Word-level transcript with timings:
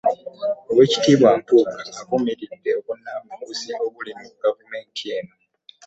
Oweekitiibwa 0.69 1.29
Mpuuga 1.39 1.75
avumiridde 1.99 2.71
obunnanfuusi 2.79 3.69
obuli 3.85 4.11
mu 4.19 4.27
gavumenti 4.43 5.03
eno. 5.17 5.33